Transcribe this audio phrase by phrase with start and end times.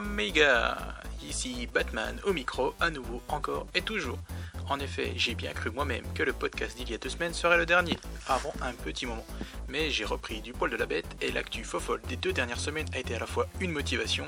[0.00, 0.78] Amiga
[1.22, 4.18] Ici Batman au micro, à nouveau, encore et toujours.
[4.70, 7.58] En effet, j'ai bien cru moi-même que le podcast d'il y a deux semaines serait
[7.58, 9.26] le dernier, avant un petit moment.
[9.68, 12.88] Mais j'ai repris du poil de la bête et l'actu fofolle des deux dernières semaines
[12.94, 14.26] a été à la fois une motivation,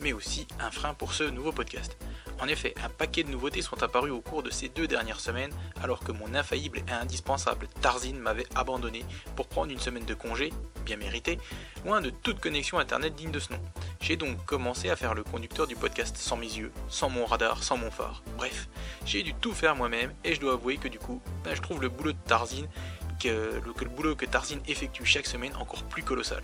[0.00, 1.96] mais aussi un frein pour ce nouveau podcast.
[2.40, 5.52] En effet, un paquet de nouveautés sont apparues au cours de ces deux dernières semaines,
[5.80, 9.04] alors que mon infaillible et indispensable Tarzine m'avait abandonné
[9.36, 10.52] pour prendre une semaine de congé,
[10.84, 11.38] bien méritée,
[11.84, 13.60] loin de toute connexion internet digne de ce nom.
[14.02, 17.62] J'ai donc commencé à faire le conducteur du podcast sans mes yeux, sans mon radar,
[17.62, 18.24] sans mon phare.
[18.36, 18.68] Bref,
[19.06, 21.80] j'ai dû tout faire moi-même et je dois avouer que du coup, ben, je trouve
[21.80, 22.66] le boulot de Tarzine
[23.22, 26.42] que le boulot que Tarzine effectue chaque semaine encore plus colossal.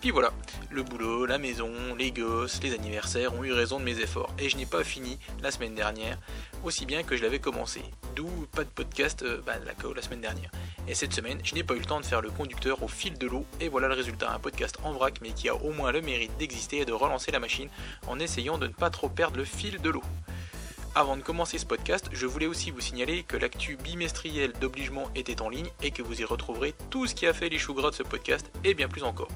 [0.00, 0.32] Puis voilà,
[0.70, 4.48] le boulot, la maison, les gosses, les anniversaires ont eu raison de mes efforts et
[4.48, 6.18] je n'ai pas fini la semaine dernière
[6.62, 7.82] aussi bien que je l'avais commencé.
[8.16, 10.50] D'où pas de podcast euh, bah, la, la semaine dernière.
[10.86, 13.16] Et cette semaine, je n'ai pas eu le temps de faire le conducteur au fil
[13.16, 15.92] de l'eau et voilà le résultat, un podcast en vrac mais qui a au moins
[15.92, 17.68] le mérite d'exister et de relancer la machine
[18.06, 20.02] en essayant de ne pas trop perdre le fil de l'eau.
[20.94, 25.40] Avant de commencer ce podcast, je voulais aussi vous signaler que l'actu bimestriel d'obligement était
[25.40, 27.90] en ligne et que vous y retrouverez tout ce qui a fait les choux gras
[27.90, 29.28] de ce podcast et bien plus encore.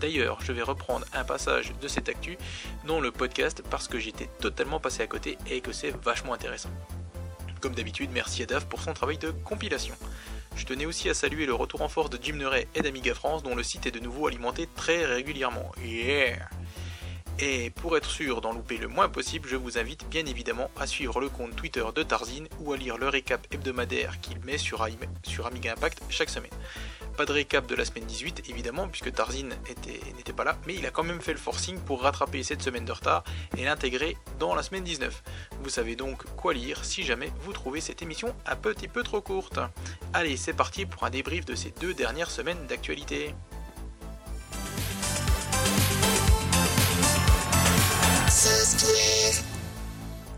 [0.00, 2.38] D'ailleurs, je vais reprendre un passage de cette actu
[2.86, 6.70] dans le podcast parce que j'étais totalement passé à côté et que c'est vachement intéressant.
[7.60, 9.94] Comme d'habitude, merci à Dave pour son travail de compilation.
[10.56, 12.38] Je tenais aussi à saluer le retour en force de Jim
[12.74, 15.72] et d'Amiga France dont le site est de nouveau alimenté très régulièrement.
[15.84, 16.48] Yeah
[17.40, 20.86] et pour être sûr d'en louper le moins possible, je vous invite bien évidemment à
[20.86, 24.82] suivre le compte Twitter de Tarzine ou à lire le récap hebdomadaire qu'il met sur,
[24.82, 26.52] Amiga Impact chaque semaine.
[27.16, 29.54] Pas de récap de la semaine 18 évidemment puisque Tarzine
[30.16, 32.84] n'était pas là, mais il a quand même fait le forcing pour rattraper cette semaine
[32.84, 33.24] de retard
[33.56, 35.22] et l'intégrer dans la semaine 19.
[35.60, 39.20] Vous savez donc quoi lire si jamais vous trouvez cette émission un petit peu trop
[39.20, 39.58] courte.
[40.12, 43.34] Allez, c'est parti pour un débrief de ces deux dernières semaines d'actualité.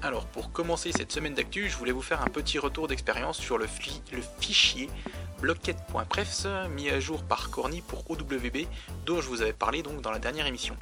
[0.02, 3.56] Alors pour commencer cette semaine d'actu, je voulais vous faire un petit retour d'expérience sur
[3.56, 3.66] le,
[4.38, 4.90] fichier
[5.40, 8.66] blocket.prefs mis à jour par Corny pour OWB
[9.06, 10.76] dont je vous avais parlé donc dans la dernière émission.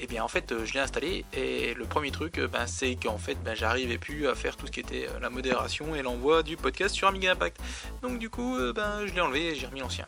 [0.00, 2.96] Et eh bien en fait je l'ai installé et le premier truc euh, ben, c'est
[2.96, 6.02] qu'en fait ben, j'arrivais plus à faire tout ce qui était euh, la modération et
[6.02, 7.58] l'envoi du podcast sur Amiga Impact.
[8.02, 10.06] Donc du coup euh, ben, je l'ai enlevé et j'ai remis l'ancien.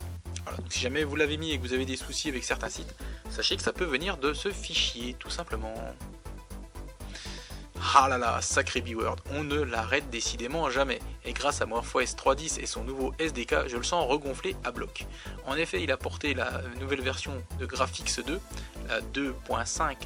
[0.56, 2.97] donc si jamais vous l'avez mis et que vous avez des soucis avec certains sites,
[3.30, 5.94] sachez que ça peut venir de ce fichier tout simplement.
[7.94, 10.99] Ah là là, sacré B-Word, on ne l'arrête décidément jamais.
[11.25, 15.06] Et grâce à MorphOS 3.10 et son nouveau SDK, je le sens regonflé à bloc.
[15.47, 18.41] En effet, il a porté la nouvelle version de Graphics 2,
[18.89, 19.97] la 2.5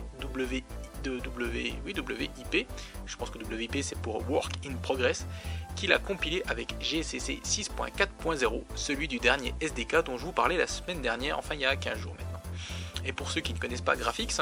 [1.04, 2.66] WIP,
[3.06, 5.26] je pense que WIP c'est pour Work in Progress,
[5.74, 10.66] qu'il a compilé avec GCC 6.4.0, celui du dernier SDK dont je vous parlais la
[10.66, 12.40] semaine dernière, enfin il y a 15 jours maintenant.
[13.04, 14.32] Et pour ceux qui ne connaissent pas Graphics,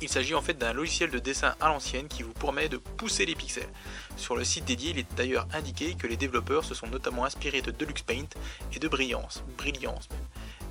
[0.00, 3.26] il s'agit en fait d'un logiciel de dessin à l'ancienne qui vous permet de pousser
[3.26, 3.68] les pixels.
[4.16, 7.62] Sur le site dédié, il est d'ailleurs indiqué que les développeurs se sont notamment inspirés
[7.62, 8.28] de Deluxe Paint
[8.72, 10.08] et de Brillance, Brilliance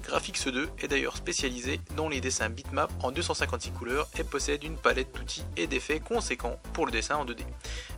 [0.08, 4.78] Graphics 2 est d'ailleurs spécialisé dans les dessins bitmap en 256 couleurs et possède une
[4.78, 7.42] palette d'outils et d'effets conséquents pour le dessin en 2D.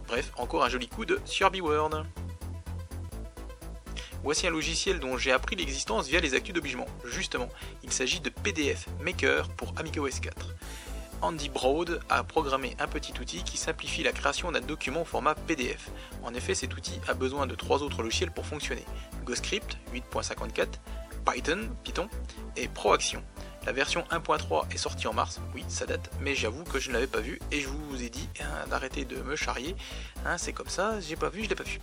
[0.07, 2.03] Bref, encore un joli coup de sur Word.
[4.23, 6.87] Voici un logiciel dont j'ai appris l'existence via les actus d'obligement.
[7.05, 7.47] Justement,
[7.83, 10.55] il s'agit de PDF Maker pour Amiga OS 4.
[11.21, 15.35] Andy Broad a programmé un petit outil qui simplifie la création d'un document au format
[15.35, 15.89] PDF.
[16.23, 18.85] En effet, cet outil a besoin de trois autres logiciels pour fonctionner
[19.25, 20.67] GoScript 8.54,
[21.25, 22.07] Python, Python
[22.55, 23.21] et ProAction.
[23.65, 26.93] La version 1.3 est sortie en mars, oui, ça date, mais j'avoue que je ne
[26.93, 29.75] l'avais pas vu et je vous ai dit hein, d'arrêter de me charrier.
[30.25, 31.79] Hein, c'est comme ça, j'ai pas vu, je l'ai pas vu.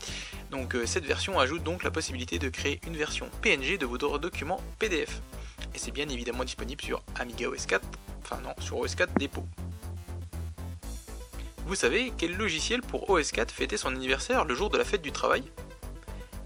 [0.50, 3.98] Donc euh, cette version ajoute donc la possibilité de créer une version PNG de vos
[3.98, 5.20] documents PDF.
[5.74, 7.86] Et c'est bien évidemment disponible sur Amiga OS 4
[8.26, 9.44] enfin non, sur OS4 dépôt.
[11.66, 15.12] Vous savez quel logiciel pour OS4 fêtait son anniversaire le jour de la fête du
[15.12, 15.44] travail?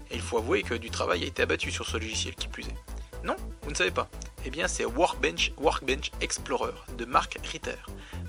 [0.09, 2.65] Et il faut avouer que du travail a été abattu sur ce logiciel qui plus
[2.65, 2.75] est.
[3.23, 4.09] Non, vous ne savez pas.
[4.45, 7.75] Eh bien, c'est Workbench, Workbench Explorer de Mark Ritter.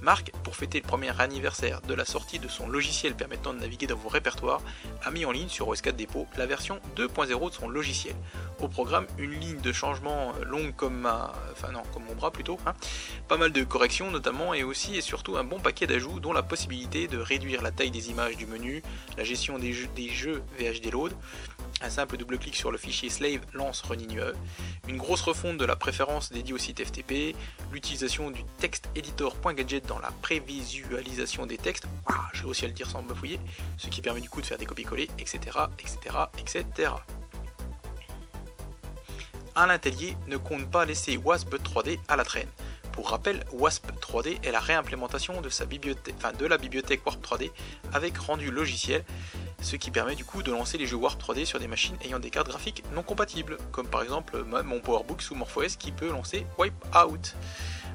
[0.02, 3.86] Mark, pour fêter le premier anniversaire de la sortie de son logiciel permettant de naviguer
[3.86, 4.60] dans vos répertoires,
[5.02, 8.14] a mis en ligne sur OS4 Depot la version 2.0 de son logiciel.
[8.68, 12.74] Programme, une ligne de changement longue comme ma, enfin non, comme mon bras plutôt, hein.
[13.28, 16.42] pas mal de corrections notamment et aussi et surtout un bon paquet d'ajouts dont la
[16.42, 18.82] possibilité de réduire la taille des images du menu,
[19.16, 20.08] la gestion des jeux, des
[20.58, 21.12] VHD load,
[21.82, 24.32] un simple double-clic sur le fichier slave lance running UE,
[24.88, 27.34] une grosse refonte de la préférence dédiée au site FTP,
[27.72, 32.74] l'utilisation du texte editor.gadget dans la prévisualisation des textes, ah, je vais aussi à le
[32.74, 33.40] dire sans me fouiller,
[33.76, 36.92] ce qui permet du coup de faire des copier-coller, etc., etc., etc.
[39.54, 42.48] Alain Tellier ne compte pas laisser Wasp 3D à la traîne.
[42.92, 47.50] Pour rappel, WASP 3D est la réimplémentation de, de la bibliothèque Warp 3D
[47.94, 49.02] avec rendu logiciel,
[49.62, 52.18] ce qui permet du coup de lancer les jeux Warp 3D sur des machines ayant
[52.18, 56.46] des cartes graphiques non compatibles, comme par exemple mon PowerBook sous MorphOS qui peut lancer
[56.58, 57.34] Wipeout.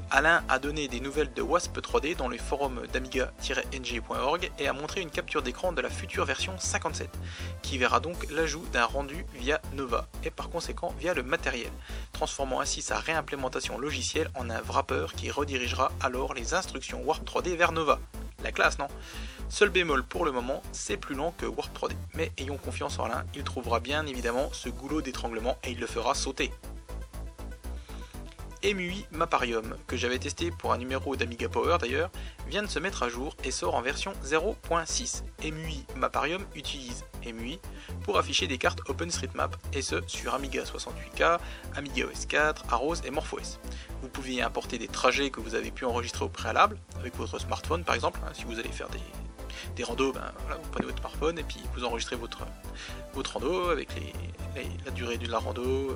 [0.10, 5.02] Alain a donné des nouvelles de WASP 3D dans les forums d'amiga-ng.org et a montré
[5.02, 7.10] une capture d'écran de la future version 57,
[7.62, 11.72] qui verra donc l'ajout d'un rendu via Nova et par conséquent via le matériel,
[12.14, 17.56] transformant ainsi sa réimplémentation logicielle en un wrapper qui redirigera alors les instructions Warp 3D
[17.56, 18.00] vers Nova.
[18.44, 18.88] La classe, non?
[19.50, 21.94] Seul bémol pour le moment, c'est plus lent que Warp 3D.
[22.14, 25.88] Mais ayons confiance en Alain, il trouvera bien évidemment ce goulot d'étranglement et il le
[25.88, 26.52] fera sauter.
[28.64, 32.10] MUI Maparium, que j'avais testé pour un numéro d'Amiga Power d'ailleurs,
[32.48, 35.24] vient de se mettre à jour et sort en version 0.6.
[35.44, 37.60] MUI Maparium utilise MUI
[38.04, 41.40] pour afficher des cartes OpenStreetMap, et ce sur Amiga 68K,
[41.76, 43.60] Amiga OS 4, Arrows et MorphOS.
[44.02, 47.40] Vous pouvez y importer des trajets que vous avez pu enregistrer au préalable, avec votre
[47.40, 49.00] smartphone par exemple, hein, si vous allez faire des,
[49.76, 52.40] des randos, ben, vous prenez votre smartphone et puis vous enregistrez votre,
[53.14, 53.90] votre rando avec
[54.86, 55.96] la durée de la rando, euh,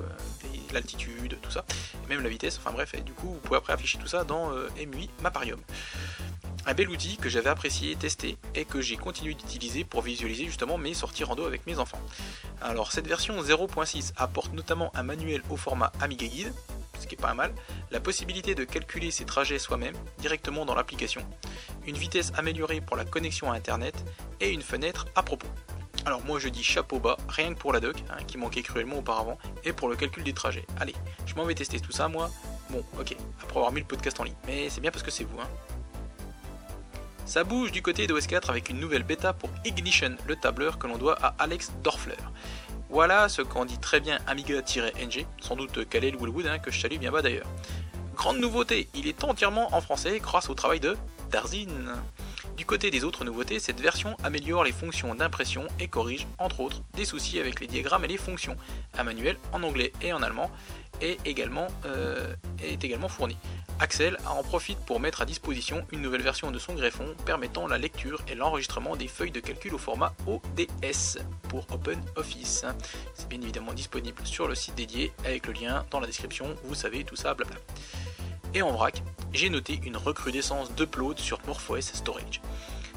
[0.72, 1.64] l'altitude, tout ça,
[2.08, 4.52] même la vitesse, enfin bref, et du coup vous pouvez après afficher tout ça dans
[4.52, 5.60] euh, MUI Maparium.
[6.64, 10.78] Un bel outil que j'avais apprécié, testé et que j'ai continué d'utiliser pour visualiser justement
[10.78, 12.00] mes sorties rando avec mes enfants.
[12.60, 16.52] Alors cette version 0.6 apporte notamment un manuel au format Amiga Guide,
[17.00, 17.52] ce qui est pas mal,
[17.90, 21.26] la possibilité de calculer ses trajets soi-même directement dans l'application,
[21.86, 23.94] une vitesse améliorée pour la connexion à internet
[24.40, 25.48] et une fenêtre à propos.
[26.04, 28.98] Alors moi je dis chapeau bas, rien que pour la doc, hein, qui manquait cruellement
[28.98, 30.66] auparavant, et pour le calcul des trajets.
[30.80, 30.94] Allez,
[31.26, 32.30] je m'en vais tester tout ça moi.
[32.70, 35.24] Bon, ok, après avoir mis le podcast en ligne, mais c'est bien parce que c'est
[35.24, 35.40] vous.
[35.40, 35.48] Hein.
[37.24, 40.86] Ça bouge du côté d'OS 4 avec une nouvelle bêta pour Ignition, le tableur que
[40.88, 42.16] l'on doit à Alex Dorfler.
[42.90, 46.98] Voilà ce qu'en dit très bien Amiga-NG, sans doute Kalel Woolwood, hein, que je salue
[46.98, 47.46] bien bas d'ailleurs.
[48.16, 50.96] Grande nouveauté, il est entièrement en français grâce au travail de
[52.56, 56.82] Du côté des autres nouveautés, cette version améliore les fonctions d'impression et corrige, entre autres,
[56.94, 58.56] des soucis avec les diagrammes et les fonctions.
[58.98, 60.50] Un manuel en anglais et en allemand
[61.00, 63.38] est également, euh, est également fourni.
[63.80, 67.78] Axel en profite pour mettre à disposition une nouvelle version de son greffon permettant la
[67.78, 71.18] lecture et l'enregistrement des feuilles de calcul au format ODS
[71.48, 72.66] pour OpenOffice.
[73.14, 76.74] C'est bien évidemment disponible sur le site dédié avec le lien dans la description, vous
[76.74, 77.56] savez tout ça, blabla.
[78.54, 79.02] Et en vrac,
[79.32, 82.40] j'ai noté une recrudescence d'upload sur MorphOS Storage.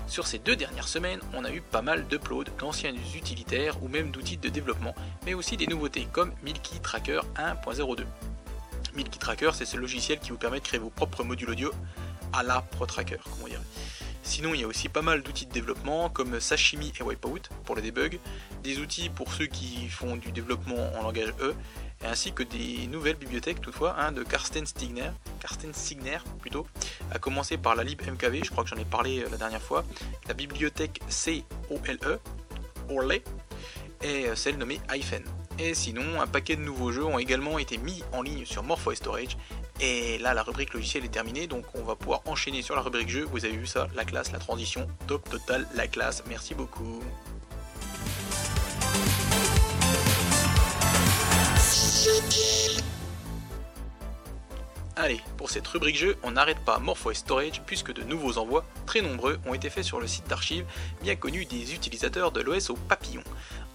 [0.07, 4.11] Sur ces deux dernières semaines, on a eu pas mal d'uploads d'anciens utilitaires ou même
[4.11, 4.93] d'outils de développement,
[5.25, 8.05] mais aussi des nouveautés comme Milky Tracker 1.02.
[8.95, 11.71] Milky Tracker, c'est ce logiciel qui vous permet de créer vos propres modules audio
[12.33, 13.61] à la ProTracker, comment dire.
[14.23, 17.75] Sinon, il y a aussi pas mal d'outils de développement comme Sashimi et Wipeout pour
[17.75, 18.19] le debug,
[18.63, 21.53] des outils pour ceux qui font du développement en langage E,
[22.05, 25.11] ainsi que des nouvelles bibliothèques toutefois hein, de Karsten Stigner,
[25.73, 26.67] Signer plutôt,
[27.11, 29.83] à commencer par la libmkv, je crois que j'en ai parlé euh, la dernière fois,
[30.27, 32.19] la bibliothèque COLE,
[32.89, 33.21] ORLE,
[34.01, 35.23] et euh, celle nommée Hyphen.
[35.57, 38.95] Et sinon, un paquet de nouveaux jeux ont également été mis en ligne sur MorphOS
[38.95, 39.37] Storage.
[39.79, 43.09] Et là, la rubrique logiciel est terminée, donc on va pouvoir enchaîner sur la rubrique
[43.09, 43.25] jeu.
[43.31, 46.23] Vous avez vu ça, la classe, la transition, top total, la classe.
[46.27, 47.01] Merci beaucoup.
[54.97, 59.01] Allez, pour cette rubrique jeu, on n'arrête pas MorphOS Storage puisque de nouveaux envois, très
[59.01, 60.65] nombreux, ont été faits sur le site d'archives
[61.01, 63.23] bien connu des utilisateurs de l'OS au papillon.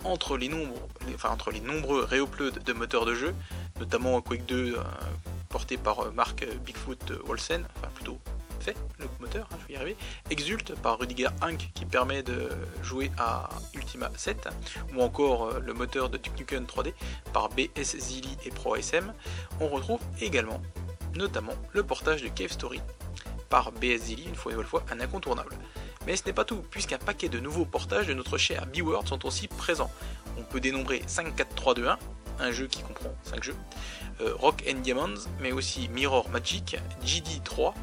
[0.05, 3.35] Entre les, les nombreux réuploads de moteurs de jeu,
[3.79, 4.83] notamment Quake 2 euh,
[5.50, 7.90] porté par euh, Mark Bigfoot Wolsen, enfin plutôt
[8.61, 9.97] fait, le moteur, hein, je vais y arriver,
[10.31, 12.50] Exult par Rudiger Hank qui permet de
[12.83, 14.49] jouer à Ultima 7,
[14.95, 16.93] ou encore euh, le moteur de Duke Nukem 3D
[17.33, 19.12] par BS Zilly et ProSM,
[19.61, 20.61] on retrouve également
[21.17, 22.81] notamment le portage de Cave Story
[23.49, 25.55] par BS Zilly, une fois et une fois un incontournable.
[26.07, 29.26] Mais ce n'est pas tout, puisqu'un paquet de nouveaux portages de notre cher B-Word sont
[29.26, 29.90] aussi présents.
[30.38, 31.99] On peut dénombrer 5, 4, 3, 2, 1,
[32.40, 33.57] un jeu qui comprend 5 jeux,
[34.21, 37.75] euh, Rock and Diamonds, mais aussi Mirror Magic, GD3,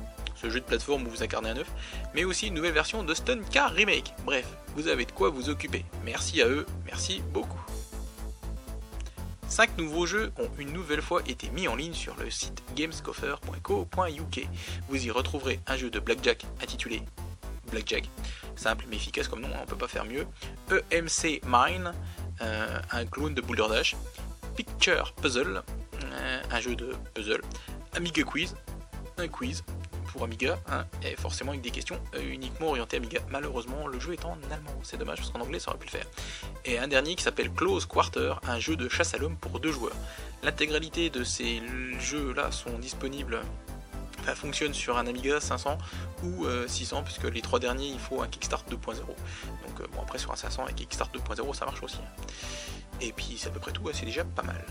[0.41, 1.71] ce jeu de plateforme où vous incarnez un œuf,
[2.13, 4.13] mais aussi une nouvelle version de Stun Car Remake.
[4.25, 5.83] Bref, vous avez de quoi vous occuper.
[6.03, 7.61] Merci à eux, merci beaucoup.
[9.49, 14.47] 5 nouveaux jeux ont une nouvelle fois été mis en ligne sur le site gamescoffer.co.uk.
[14.89, 17.01] Vous y retrouverez un jeu de blackjack intitulé
[17.71, 18.09] Blackjack,
[18.55, 20.25] simple mais efficace comme nom, on peut pas faire mieux.
[20.91, 21.91] EMC Mine,
[22.41, 23.95] euh, un clone de Boulder Dash.
[24.55, 25.63] Picture Puzzle,
[26.03, 27.41] euh, un jeu de puzzle.
[27.93, 28.55] Amiga Quiz,
[29.17, 29.63] un quiz
[30.07, 33.19] pour Amiga, hein, et forcément avec des questions euh, uniquement orientées Amiga.
[33.29, 35.91] Malheureusement, le jeu est en allemand, c'est dommage parce qu'en anglais ça aurait pu le
[35.91, 36.07] faire.
[36.65, 39.71] Et un dernier qui s'appelle Close Quarter, un jeu de chasse à l'homme pour deux
[39.71, 39.95] joueurs.
[40.43, 41.61] L'intégralité de ces
[41.99, 43.41] jeux-là sont disponibles
[44.35, 45.77] fonctionne sur un Amiga 500
[46.23, 48.75] ou 600, puisque les trois derniers, il faut un Kickstart 2.0.
[48.75, 51.97] Donc bon, après sur un 500 et Kickstart 2.0, ça marche aussi.
[51.97, 52.23] Hein.
[53.01, 54.63] Et puis c'est à peu près tout, c'est déjà pas mal.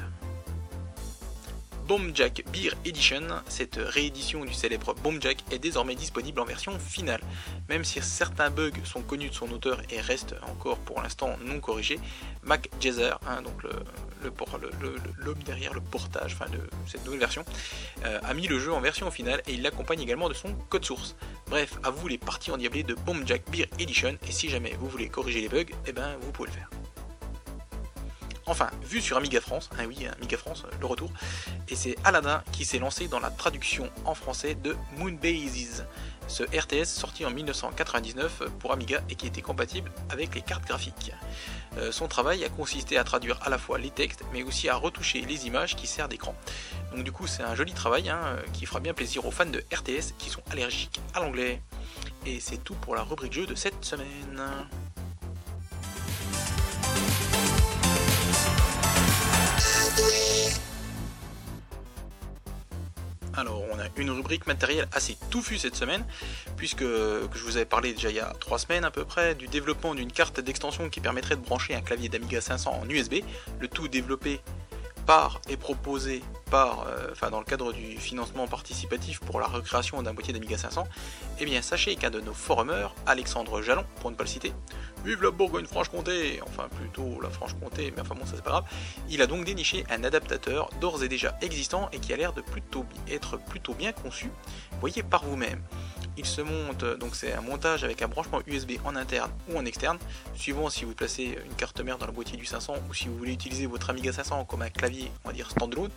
[2.14, 7.20] Jack Beer Edition, cette réédition du célèbre Jack est désormais disponible en version finale.
[7.68, 11.60] Même si certains bugs sont connus de son auteur et restent encore pour l'instant non
[11.60, 12.00] corrigés,
[12.42, 13.62] Mac Jezer, hein, donc
[15.18, 17.44] l'homme derrière le portage enfin, de cette nouvelle version,
[18.04, 20.84] euh, a mis le jeu en version finale et il l'accompagne également de son code
[20.84, 21.14] source.
[21.48, 25.08] Bref, à vous les parties endiablées de Jack Beer Edition et si jamais vous voulez
[25.08, 26.70] corriger les bugs, eh ben vous pouvez le faire.
[28.48, 31.10] Enfin, vu sur Amiga France, ah oui, Amiga France, euh, le retour,
[31.68, 35.84] et c'est Aladdin qui s'est lancé dans la traduction en français de Moonbases,
[36.28, 41.12] ce RTS sorti en 1999 pour Amiga et qui était compatible avec les cartes graphiques.
[41.76, 44.76] Euh, son travail a consisté à traduire à la fois les textes mais aussi à
[44.76, 46.34] retoucher les images qui servent d'écran.
[46.94, 49.46] Donc du coup c'est un joli travail hein, euh, qui fera bien plaisir aux fans
[49.46, 51.60] de RTS qui sont allergiques à l'anglais.
[52.24, 54.40] Et c'est tout pour la rubrique jeu de cette semaine.
[63.38, 66.02] Alors, on a une rubrique matérielle assez touffue cette semaine,
[66.56, 69.46] puisque je vous avais parlé déjà il y a 3 semaines à peu près du
[69.46, 73.16] développement d'une carte d'extension qui permettrait de brancher un clavier d'Amiga 500 en USB,
[73.60, 74.40] le tout développé
[75.04, 80.02] par et proposé par, euh, enfin dans le cadre du financement participatif pour la recréation
[80.02, 80.86] d'un boîtier d'Amiga 500,
[81.40, 84.52] eh bien sachez qu'un de nos forumers, Alexandre Jalon, pour ne pas le citer,
[85.04, 88.64] vive la Bourgogne-Franche-Comté, enfin plutôt la Franche-Comté, mais enfin bon ça c'est pas grave,
[89.08, 92.40] il a donc déniché un adaptateur d'ores et déjà existant et qui a l'air de
[92.40, 94.30] plutôt être plutôt bien conçu,
[94.80, 95.62] voyez par vous-même.
[96.18, 99.66] Il se monte, donc c'est un montage avec un branchement USB en interne ou en
[99.66, 99.98] externe,
[100.34, 103.18] suivant si vous placez une carte mère dans le boîtier du 500 ou si vous
[103.18, 105.90] voulez utiliser votre Amiga 500 comme un clavier, on va dire standalone.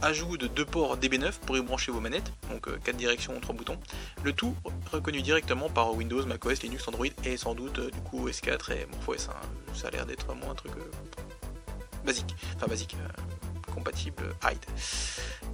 [0.00, 3.54] Ajout de deux ports DB9 pour y brancher vos manettes, donc 4 euh, directions, 3
[3.54, 3.78] boutons.
[4.22, 4.54] Le tout
[4.92, 8.86] reconnu directement par Windows, macOS, Linux, Android et sans doute euh, du coup S4 et
[8.86, 9.28] MorphOS.
[9.30, 9.34] Hein.
[9.74, 12.96] Ça a l'air d'être vraiment un truc euh, basique, enfin basique,
[13.74, 14.64] compatible HIDE.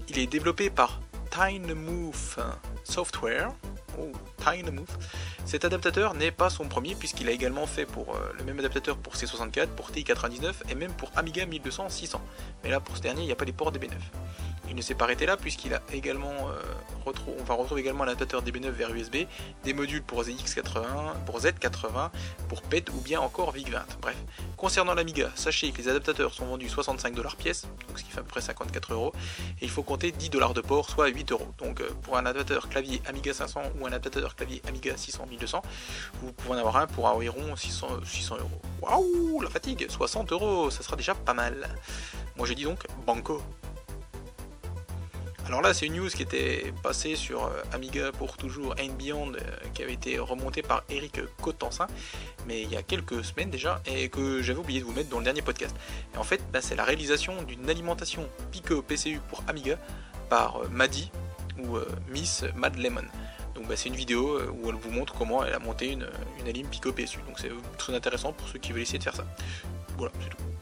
[0.09, 1.01] Il est développé par
[1.75, 2.39] Move
[2.85, 3.51] Software,
[5.45, 8.97] Cet adaptateur n'est pas son premier puisqu'il a également fait pour euh, le même adaptateur
[8.97, 12.17] pour C64, pour TI-99 et même pour Amiga 1200-600.
[12.63, 13.93] Mais là pour ce dernier il n'y a pas les ports DB9.
[14.69, 16.61] Il ne s'est pas arrêté là puisqu'il a également euh,
[17.07, 19.27] on va retrouver également l'adaptateur DB9 vers USB,
[19.65, 22.11] des modules pour ZX80, pour Z80,
[22.49, 23.83] pour PET ou bien encore VIC-20.
[24.01, 24.17] Bref,
[24.57, 28.21] concernant l'Amiga, sachez que les adaptateurs sont vendus 65 dollars pièce, donc ce qui fait
[28.21, 29.13] à peu près 54 euros,
[29.61, 31.49] et il faut compter 10 dollars de port, soit 8 euros.
[31.59, 35.63] Donc euh, pour un adaptateur clavier Amiga 500 ou un adaptateur clavier Amiga 600 1200,
[36.23, 38.63] vous pouvez en avoir un pour environ 600, 600 euros.
[38.81, 41.69] Waouh, la fatigue, 60 euros, ça sera déjà pas mal.
[42.37, 43.43] Moi je dis donc banco.
[45.47, 49.35] Alors là, c'est une news qui était passée sur euh, Amiga pour toujours and Beyond,
[49.35, 49.41] euh,
[49.75, 51.87] qui avait été remontée par Eric Cotensin,
[52.47, 55.19] mais il y a quelques semaines déjà, et que j'avais oublié de vous mettre dans
[55.19, 55.77] le dernier podcast.
[56.15, 59.79] Et en fait, bah, c'est la réalisation d'une alimentation Pico PCU pour Amiga
[60.31, 61.11] par euh, Maddy
[61.59, 63.05] ou Miss Mad Lemon.
[63.55, 66.09] Donc bah, c'est une vidéo où elle vous montre comment elle a monté une,
[66.41, 67.19] une alim Pico PSU.
[67.29, 69.25] Donc c'est très intéressant pour ceux qui veulent essayer de faire ça.
[69.97, 70.54] Voilà, c'est tout.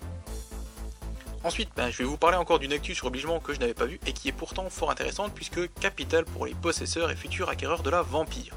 [1.45, 3.87] Ensuite, ben, je vais vous parler encore d'une actu sur obligement que je n'avais pas
[3.87, 7.83] vue et qui est pourtant fort intéressante puisque capital pour les possesseurs et futurs acquéreurs
[7.83, 8.55] de la Vampire.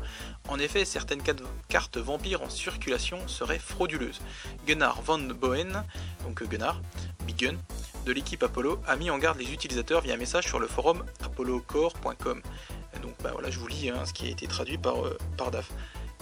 [0.50, 1.24] En effet, certaines
[1.68, 4.22] cartes Vampire en circulation seraient frauduleuses.
[4.68, 5.84] Gunnar Van Boen,
[6.24, 6.80] donc Gunnar,
[7.26, 7.56] Big Gun,
[8.06, 11.04] de l'équipe Apollo, a mis en garde les utilisateurs via un message sur le forum
[11.24, 12.42] apollocore.com.
[13.02, 15.50] Donc bah, voilà, je vous lis hein, ce qui a été traduit par, euh, par
[15.50, 15.72] DAF.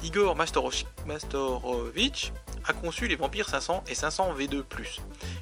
[0.03, 2.34] Igor Mastorovich
[2.65, 4.63] a conçu les Vampires 500 et 500 V2+.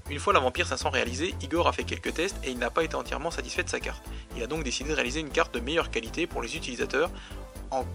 [0.10, 2.84] Une fois la Vampire 500 réalisée, Igor a fait quelques tests et il n'a pas
[2.84, 4.04] été entièrement satisfait de sa carte.
[4.36, 7.10] Il a donc décidé de réaliser une carte de meilleure qualité pour les utilisateurs
[7.72, 7.86] en,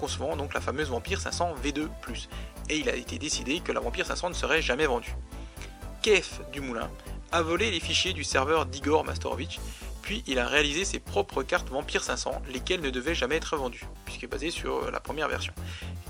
[0.00, 1.88] concevant donc la fameuse Vampire 500 V2+.
[2.68, 5.14] Et il a été décidé que la Vampire 500 ne serait jamais vendue.
[6.02, 6.90] Kef Dumoulin
[7.30, 9.60] a volé les fichiers du serveur d'Igor Mastorovich
[10.02, 13.86] puis il a réalisé ses propres cartes Vampire 500, lesquelles ne devaient jamais être vendues,
[14.04, 15.54] puisqu'il est basé sur la première version.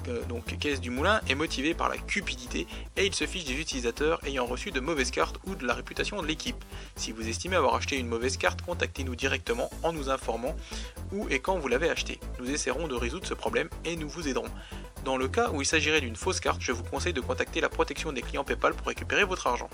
[0.08, 3.54] Euh, donc Caisse du Moulin est motivé par la cupidité et il se fiche des
[3.54, 6.64] utilisateurs ayant reçu de mauvaises cartes ou de la réputation de l'équipe.
[6.96, 10.56] Si vous estimez avoir acheté une mauvaise carte, contactez-nous directement en nous informant
[11.12, 12.18] où et quand vous l'avez acheté.
[12.40, 14.50] Nous essaierons de résoudre ce problème et nous vous aiderons.
[15.04, 17.68] Dans le cas où il s'agirait d'une fausse carte, je vous conseille de contacter la
[17.68, 19.68] protection des clients PayPal pour récupérer votre argent.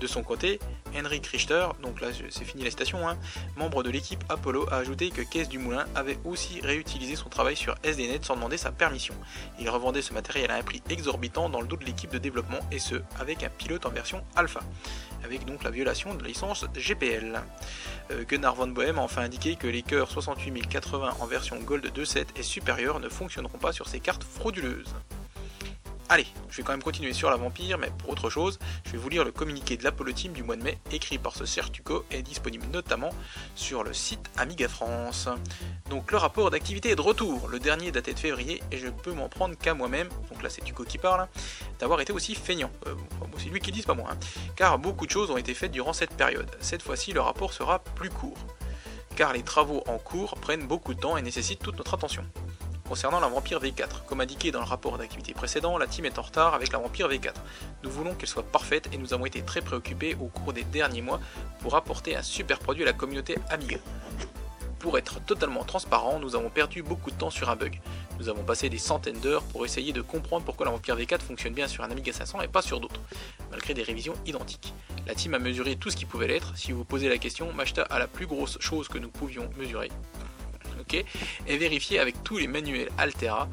[0.00, 0.58] De son côté,
[0.94, 3.16] Henrik Richter, donc là c'est fini la citation, hein,
[3.56, 7.56] membre de l'équipe Apollo, a ajouté que Caisse du Moulin avait aussi réutilisé son travail
[7.56, 9.14] sur SDNet sans demander sa permission.
[9.58, 12.60] Il revendait ce matériel à un prix exorbitant dans le dos de l'équipe de développement
[12.70, 14.60] et ce, avec un pilote en version alpha.
[15.24, 17.40] avec donc la violation de la licence GPL.
[18.10, 22.26] Euh, Gunnar von Bohem a enfin indiqué que les cœurs 68080 en version Gold 2.7
[22.36, 24.94] et supérieur ne fonctionneront pas sur ces cartes frauduleuses.
[26.08, 28.98] Allez, je vais quand même continuer sur la vampire, mais pour autre chose, je vais
[28.98, 32.04] vous lire le communiqué de l'Apollo Team du mois de mai, écrit par ce Sertuco
[32.12, 33.10] et disponible notamment
[33.56, 35.28] sur le site Amiga France.
[35.90, 39.12] Donc le rapport d'activité est de retour, le dernier daté de février, et je peux
[39.12, 41.26] m'en prendre qu'à moi-même, donc là c'est Tuco qui parle,
[41.80, 42.70] d'avoir été aussi feignant.
[42.86, 42.94] Euh,
[43.36, 44.18] c'est lui qui dit, pas moi, hein.
[44.54, 46.48] car beaucoup de choses ont été faites durant cette période.
[46.60, 48.38] Cette fois-ci, le rapport sera plus court,
[49.16, 52.24] car les travaux en cours prennent beaucoup de temps et nécessitent toute notre attention.
[52.88, 56.22] Concernant la Vampire V4, comme indiqué dans le rapport d'activité précédent, la team est en
[56.22, 57.32] retard avec la Vampire V4.
[57.82, 61.02] Nous voulons qu'elle soit parfaite et nous avons été très préoccupés au cours des derniers
[61.02, 61.18] mois
[61.60, 63.78] pour apporter un super produit à la communauté Amiga.
[64.78, 67.80] Pour être totalement transparent, nous avons perdu beaucoup de temps sur un bug.
[68.20, 71.54] Nous avons passé des centaines d'heures pour essayer de comprendre pourquoi la Vampire V4 fonctionne
[71.54, 73.00] bien sur un Amiga 500 et pas sur d'autres,
[73.50, 74.74] malgré des révisions identiques.
[75.08, 76.56] La team a mesuré tout ce qui pouvait l'être.
[76.56, 79.90] Si vous posez la question, Machta a la plus grosse chose que nous pouvions mesurer
[81.46, 83.48] et vérifié avec tous les manuels Altera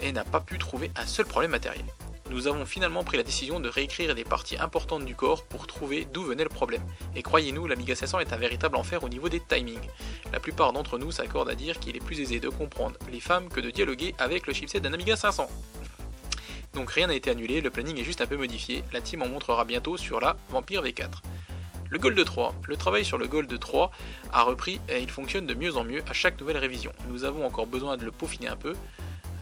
[0.00, 1.84] et n'a pas pu trouver un seul problème matériel.
[2.30, 6.06] Nous avons finalement pris la décision de réécrire des parties importantes du corps pour trouver
[6.14, 6.82] d'où venait le problème.
[7.14, 9.88] Et croyez-nous, l'Amiga 500 est un véritable enfer au niveau des timings.
[10.32, 13.50] La plupart d'entre nous s'accordent à dire qu'il est plus aisé de comprendre les femmes
[13.50, 15.46] que de dialoguer avec le chipset d'un Amiga 500.
[16.72, 19.28] Donc rien n'a été annulé, le planning est juste un peu modifié, la team en
[19.28, 21.10] montrera bientôt sur la Vampire V4.
[21.92, 22.54] Le Gold 3.
[22.68, 23.90] Le travail sur le Gold 3
[24.32, 26.90] a repris et il fonctionne de mieux en mieux à chaque nouvelle révision.
[27.10, 28.72] Nous avons encore besoin de le peaufiner un peu.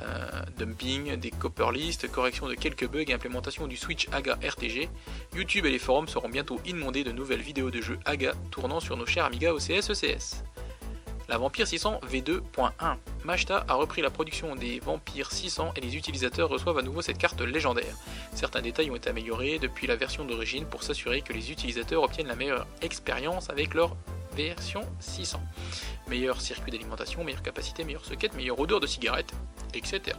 [0.00, 4.88] Euh, dumping, des copper lists, correction de quelques bugs et implémentation du switch AGA RTG.
[5.32, 8.96] YouTube et les forums seront bientôt inondés de nouvelles vidéos de jeux AGA tournant sur
[8.96, 10.42] nos chers Amiga OCS ECS.
[11.30, 12.96] La Vampire 600 V2.1.
[13.22, 17.18] Mashta a repris la production des Vampire 600 et les utilisateurs reçoivent à nouveau cette
[17.18, 17.94] carte légendaire.
[18.34, 22.26] Certains détails ont été améliorés depuis la version d'origine pour s'assurer que les utilisateurs obtiennent
[22.26, 23.96] la meilleure expérience avec leur
[24.34, 25.40] version 600.
[26.08, 29.32] Meilleur circuit d'alimentation, meilleure capacité, meilleure socket, meilleure odeur de cigarette,
[29.72, 30.16] etc.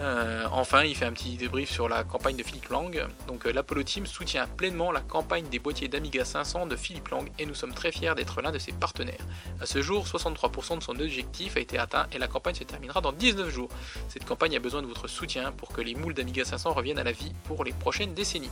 [0.00, 3.04] Euh, enfin, il fait un petit débrief sur la campagne de Philippe Lang.
[3.26, 7.28] Donc, euh, l'Apollo Team soutient pleinement la campagne des boîtiers d'Amiga 500 de Philippe Lang
[7.38, 9.26] et nous sommes très fiers d'être l'un de ses partenaires.
[9.60, 13.00] A ce jour, 63% de son objectif a été atteint et la campagne se terminera
[13.00, 13.68] dans 19 jours.
[14.08, 17.04] Cette campagne a besoin de votre soutien pour que les moules d'Amiga 500 reviennent à
[17.04, 18.50] la vie pour les prochaines décennies.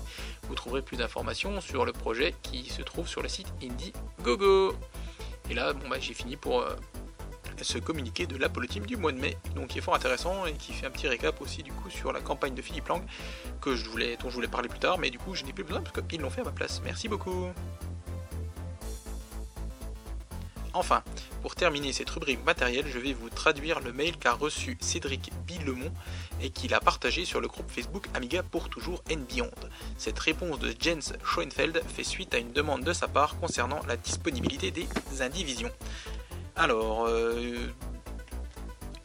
[0.48, 4.74] Vous trouverez plus d'informations sur le projet qui se trouve sur le site Indiegogo.
[5.48, 6.60] Et là, bon, bah, j'ai fini pour.
[6.60, 6.74] Euh,
[7.64, 10.52] ce communiqué de l'Apollo Team du mois de mai, donc qui est fort intéressant et
[10.52, 13.02] qui fait un petit récap aussi du coup sur la campagne de Philippe Lang
[13.60, 15.64] que je voulais, dont je voulais parler plus tard, mais du coup je n'ai plus
[15.64, 16.80] besoin parce qu'ils l'ont fait à ma place.
[16.84, 17.48] Merci beaucoup.
[20.78, 21.02] Enfin,
[21.40, 25.90] pour terminer cette rubrique matérielle, je vais vous traduire le mail qu'a reçu Cédric Billemont
[26.42, 29.50] et qu'il a partagé sur le groupe Facebook Amiga pour toujours and Beyond.
[29.96, 33.96] Cette réponse de Jens Schoenfeld fait suite à une demande de sa part concernant la
[33.96, 34.86] disponibilité des
[35.20, 35.70] indivisions.
[36.58, 37.68] Alors, euh,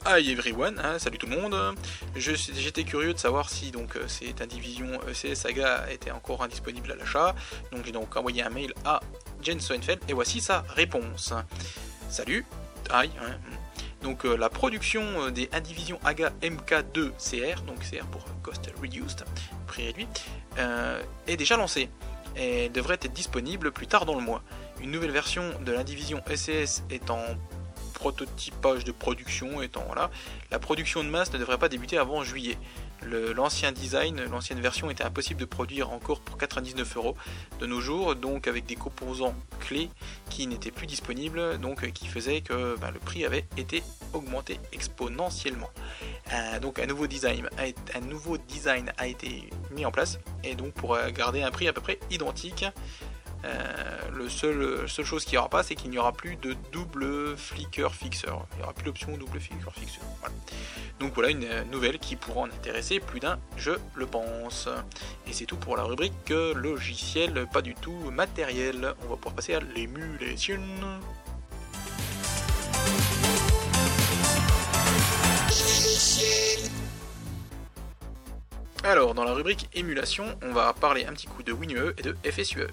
[0.07, 1.75] hi everyone, hein, salut tout le monde.
[2.15, 6.95] J'étais curieux de savoir si donc euh, cette indivision ECS Saga était encore indisponible à
[6.95, 7.35] l'achat.
[7.73, 9.01] Donc j'ai donc envoyé un mail à
[9.41, 11.33] Jen Soenfeld et voici sa réponse.
[12.09, 12.45] Salut,
[12.89, 13.09] hi.
[13.19, 13.37] Hein.
[14.01, 19.25] Donc euh, la production des Indivision AGA MK2 CR, donc CR pour Cost Reduced,
[19.67, 20.07] prix réduit,
[21.27, 21.89] est déjà lancée.
[22.37, 24.41] Et devrait être disponible plus tard dans le mois.
[24.79, 27.21] Une nouvelle version de l'Indivision SES est en
[28.01, 30.09] prototypage de production étant là.
[30.49, 32.57] La production de masse ne devrait pas débuter avant juillet.
[33.35, 37.15] L'ancien design, l'ancienne version était impossible de produire encore pour 99 euros
[37.59, 39.89] de nos jours, donc avec des composants clés
[40.29, 45.69] qui n'étaient plus disponibles, donc qui faisait que ben, le prix avait été augmenté exponentiellement.
[46.33, 47.49] Euh, donc un nouveau, design
[47.95, 51.73] un nouveau design a été mis en place et donc pour garder un prix à
[51.73, 52.65] peu près identique
[53.43, 56.55] euh, le seul, seule chose qu'il n'y aura pas, c'est qu'il n'y aura plus de
[56.71, 58.45] double flicker fixeur.
[58.53, 60.03] Il n'y aura plus l'option double flicker fixeur.
[60.99, 64.69] Donc voilà une nouvelle qui pourra en intéresser plus d'un, je le pense.
[65.27, 68.93] Et c'est tout pour la rubrique logiciel, pas du tout matériel.
[69.05, 70.61] On va pouvoir passer à l'émulation.
[78.83, 82.15] Alors, dans la rubrique émulation, on va parler un petit coup de WinUE et de
[82.29, 82.67] FSUE.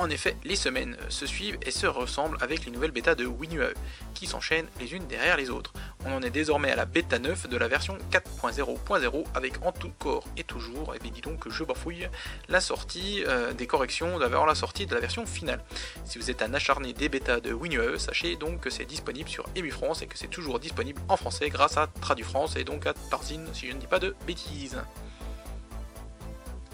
[0.00, 3.74] En effet, les semaines se suivent et se ressemblent avec les nouvelles bêtas de WinUAE,
[4.14, 5.74] qui s'enchaînent les unes derrière les autres.
[6.06, 9.92] On en est désormais à la bêta 9 de la version 4.0.0 avec en tout
[9.98, 12.08] corps et toujours, et eh bien dis donc que je bafouille,
[12.48, 15.62] la sortie euh, des corrections avant la sortie de la version finale.
[16.06, 19.44] Si vous êtes un acharné des bêtas de WinUAE, sachez donc que c'est disponible sur
[19.54, 23.46] EmuFrance et que c'est toujours disponible en français grâce à TraduFrance et donc à Tarzine
[23.52, 24.78] si je ne dis pas de bêtises.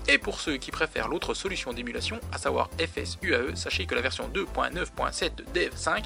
[0.08, 4.28] Et pour ceux qui préfèrent l'autre solution d'émulation, à savoir FSUAE, sachez que la version
[4.28, 6.04] 2.9.7 de Dev 5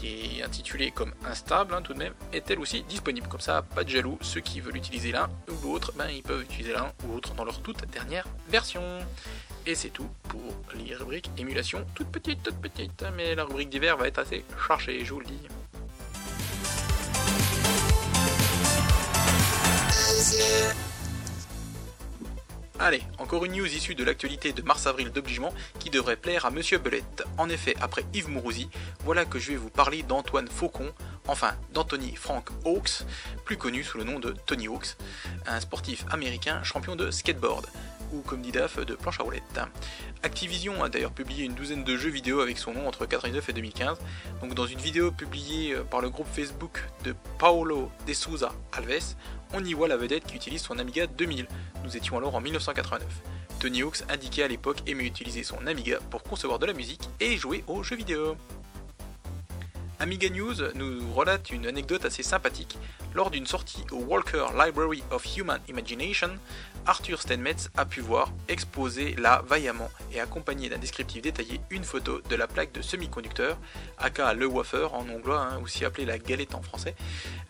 [0.00, 3.28] qui est intitulée comme instable hein, tout de même, est elle aussi disponible.
[3.28, 6.42] Comme ça, pas de jaloux, ceux qui veulent utiliser l'un ou l'autre, ben, ils peuvent
[6.42, 8.82] utiliser l'un ou l'autre dans leur toute dernière version.
[9.66, 10.40] Et c'est tout pour
[10.74, 15.04] les rubriques émulation, toute petite, toute petite, mais la rubrique d'hiver va être assez chargée,
[15.04, 15.48] je vous le dis.
[22.82, 26.78] Allez, encore une news issue de l'actualité de mars-avril d'obligement qui devrait plaire à Monsieur
[26.78, 27.22] Belette.
[27.36, 28.70] En effet, après Yves Mourouzi,
[29.04, 30.90] voilà que je vais vous parler d'Antoine Faucon,
[31.28, 33.02] enfin d'Anthony Frank Hawks,
[33.44, 34.96] plus connu sous le nom de Tony Hawks,
[35.46, 37.66] un sportif américain champion de skateboard
[38.14, 39.60] ou comme dit DAF de planche à roulettes.
[40.22, 43.52] Activision a d'ailleurs publié une douzaine de jeux vidéo avec son nom entre 1989 et
[43.52, 43.98] 2015.
[44.40, 49.14] Donc dans une vidéo publiée euh, par le groupe Facebook de Paolo De Souza Alves,
[49.52, 51.46] on y voit la vedette qui utilise son Amiga 2000.
[51.84, 53.06] Nous étions alors en 1989.
[53.58, 57.36] Tony Hawks indiquait à l'époque aimer utiliser son Amiga pour concevoir de la musique et
[57.36, 58.36] jouer aux jeux vidéo.
[60.02, 62.78] Amiga News nous relate une anecdote assez sympathique.
[63.12, 66.30] Lors d'une sortie au Walker Library of Human Imagination,
[66.86, 72.22] Arthur Steinmetz a pu voir, exposer là vaillamment et accompagné d'un descriptif détaillé, une photo
[72.30, 73.58] de la plaque de semi-conducteur,
[73.98, 76.94] aka le wafer en anglais, hein, aussi appelé la galette en français.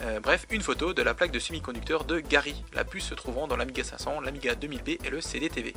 [0.03, 3.47] Euh, bref, une photo de la plaque de semi-conducteur de Gary, la puce se trouvant
[3.47, 5.73] dans l'Amiga 500, l'Amiga 2000B et le CDTV.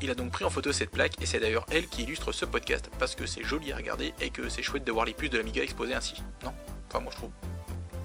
[0.00, 2.44] Il a donc pris en photo cette plaque et c'est d'ailleurs elle qui illustre ce
[2.44, 5.30] podcast parce que c'est joli à regarder et que c'est chouette de voir les puces
[5.30, 6.22] de l'Amiga exposées ainsi.
[6.44, 6.52] Non?
[6.88, 7.30] Enfin, moi je trouve.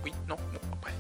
[0.03, 0.95] Oui, non, bon, bref.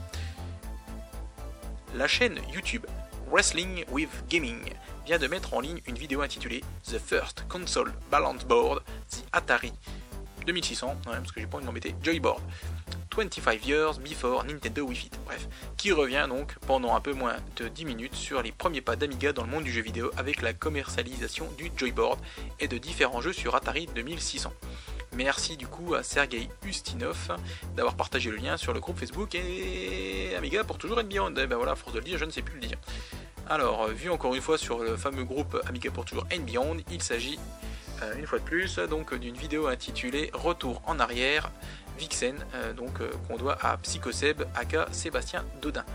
[1.95, 2.85] La chaîne YouTube
[3.31, 4.71] Wrestling with Gaming
[5.05, 9.73] vient de mettre en ligne une vidéo intitulée The First Console Balance Board, The Atari
[10.43, 12.41] 2600, parce que j'ai pas envie de m'embêter, Joyboard.
[13.15, 17.67] 25 Years Before Nintendo Wii Fit, bref, qui revient donc pendant un peu moins de
[17.67, 20.53] 10 minutes sur les premiers pas d'Amiga dans le monde du jeu vidéo avec la
[20.53, 22.19] commercialisation du Joyboard
[22.59, 24.51] et de différents jeux sur Atari 2600.
[25.15, 27.37] Merci du coup à Sergei Ustinov
[27.75, 31.29] d'avoir partagé le lien sur le groupe Facebook et Amiga pour toujours être bien.
[31.29, 32.77] Et ben voilà, force de le dire, je ne sais plus le dire.
[33.47, 37.03] Alors, vu encore une fois sur le fameux groupe Amiga pour toujours and Beyond, il
[37.03, 37.72] s'agit euh,
[38.17, 41.51] une fois de plus donc d'une vidéo intitulée Retour en arrière
[41.97, 45.85] Vixen, euh, donc euh, qu'on doit à Psychoseb, aka Sébastien Dodin.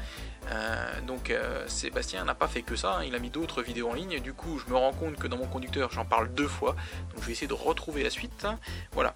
[0.50, 1.32] Euh, donc
[1.66, 4.32] Sébastien n'a pas fait que ça, hein, il a mis d'autres vidéos en ligne, du
[4.32, 6.74] coup je me rends compte que dans mon conducteur j'en parle deux fois,
[7.10, 8.46] donc je vais essayer de retrouver la suite.
[8.92, 9.14] Voilà.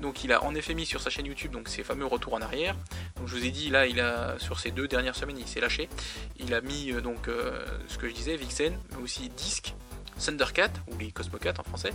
[0.00, 2.40] donc il a en effet mis sur sa chaîne YouTube donc ses fameux retours en
[2.40, 2.76] arrière.
[3.16, 5.60] Donc je vous ai dit là il a sur ces deux dernières semaines il s'est
[5.60, 5.88] lâché.
[6.38, 7.28] Il a mis donc
[7.88, 9.74] ce que je disais Vixen, mais aussi Disc,
[10.18, 11.92] Thundercat ou les Cosmocat en français,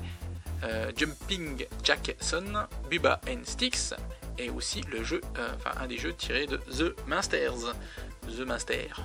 [0.64, 3.94] euh, Jumping Jackson, Bubba and Sticks,
[4.38, 5.50] et aussi le jeu, euh,
[5.80, 7.76] un des jeux tirés de The Masters.
[8.28, 9.02] The Master.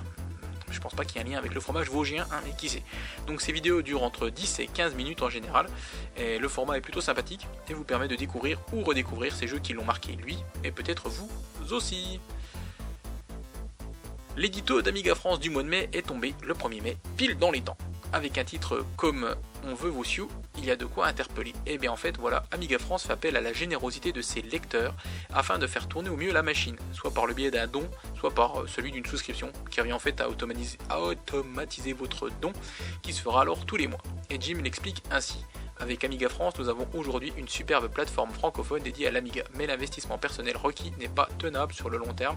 [0.71, 2.69] Je pense pas qu'il y ait un lien avec le fromage vosgien, hein, mais qui
[2.69, 2.83] sait.
[3.27, 5.67] Donc ces vidéos durent entre 10 et 15 minutes en général,
[6.17, 9.59] et le format est plutôt sympathique et vous permet de découvrir ou redécouvrir ces jeux
[9.59, 11.31] qui l'ont marqué lui, et peut-être vous
[11.71, 12.21] aussi.
[14.37, 17.61] L'édito d'Amiga France du mois de mai est tombé le 1er mai, pile dans les
[17.61, 17.77] temps
[18.13, 21.51] avec un titre comme On veut vos sioux, il y a de quoi interpeller.
[21.67, 24.43] Et eh bien en fait, voilà, Amiga France fait appel à la générosité de ses
[24.43, 24.95] lecteurs
[25.33, 28.33] afin de faire tourner au mieux la machine, soit par le biais d'un don, soit
[28.33, 32.53] par euh, celui d'une souscription, qui revient en fait à automatiser, à automatiser votre don,
[33.03, 34.03] qui se fera alors tous les mois.
[34.31, 35.45] Et Jim l'explique ainsi.
[35.83, 40.17] Avec Amiga France, nous avons aujourd'hui une superbe plateforme francophone dédiée à l'Amiga, mais l'investissement
[40.17, 42.37] personnel requis n'est pas tenable sur le long terme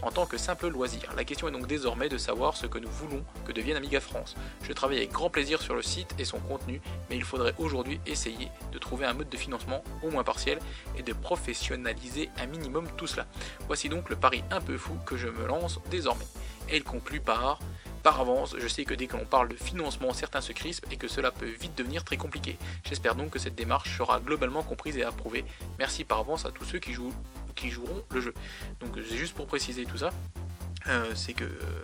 [0.00, 1.12] en tant que simple loisir.
[1.14, 4.36] La question est donc désormais de savoir ce que nous voulons que devienne Amiga France.
[4.62, 8.00] Je travaille avec grand plaisir sur le site et son contenu, mais il faudrait aujourd'hui
[8.06, 10.58] essayer de trouver un mode de financement au moins partiel
[10.96, 13.26] et de professionnaliser un minimum tout cela.
[13.66, 16.26] Voici donc le pari un peu fou que je me lance désormais.
[16.72, 17.58] Il conclut par
[18.02, 20.96] par avance, je sais que dès que l'on parle de financement, certains se crispent et
[20.96, 22.56] que cela peut vite devenir très compliqué.
[22.84, 25.44] J'espère donc que cette démarche sera globalement comprise et approuvée.
[25.78, 27.12] Merci par avance à tous ceux qui, jouent,
[27.56, 28.34] qui joueront le jeu.
[28.80, 30.10] Donc c'est juste pour préciser tout ça.
[30.86, 31.82] Euh, c'est que euh,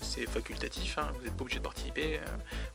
[0.00, 2.18] c'est facultatif, hein, vous n'êtes pas obligé de participer.
[2.18, 2.26] Euh,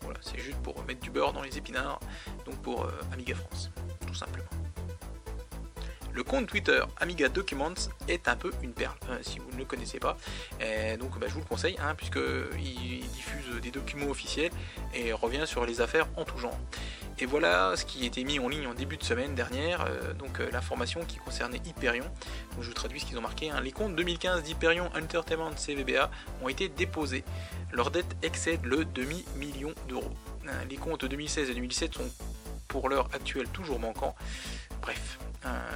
[0.01, 1.99] voilà, c'est juste pour mettre du beurre dans les épinards,
[2.45, 3.69] donc pour Amiga France,
[4.05, 4.49] tout simplement.
[6.13, 9.65] Le compte Twitter Amiga Documents est un peu une perle, euh, si vous ne le
[9.65, 10.17] connaissez pas.
[10.99, 14.51] donc bah, je vous le conseille, hein, puisqu'il diffuse des documents officiels
[14.93, 16.57] et revient sur les affaires en tout genre.
[17.21, 20.13] Et voilà ce qui a été mis en ligne en début de semaine dernière, euh,
[20.13, 22.05] donc euh, l'information qui concernait Hyperion.
[22.53, 23.51] Donc je vous traduis ce qu'ils ont marqué.
[23.51, 23.59] Hein.
[23.59, 26.09] Les comptes 2015 d'Hyperion Entertainment CVBA
[26.41, 27.25] ont été déposés.
[27.73, 30.13] Leur dette excède le demi-million d'euros.
[30.69, 32.09] Les comptes 2016 et 2017 sont
[32.69, 34.15] pour l'heure actuelle toujours manquants.
[34.81, 35.19] Bref,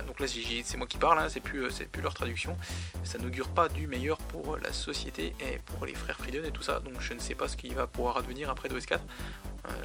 [0.08, 1.68] donc là c'est moi qui parle, hein, c'est plus,
[2.02, 2.58] leur traduction.
[3.04, 6.64] Ça n'augure pas du meilleur pour la société et pour les frères Frieden et tout
[6.64, 6.80] ça.
[6.80, 9.04] Donc je ne sais pas ce qui va pouvoir advenir après d'OS 4.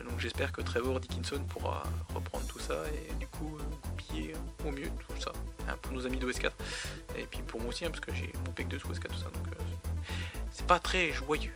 [0.08, 4.34] donc j'espère que Trevor Dickinson pourra reprendre tout ça et du coup copier
[4.66, 5.32] au mieux tout ça
[5.68, 6.56] hein, pour nos amis d'OS 4
[7.16, 9.20] et puis pour moi aussi hein, parce que j'ai mon PEC de OS 4 tout
[9.20, 9.46] ça donc
[10.50, 11.54] c'est pas très joyeux.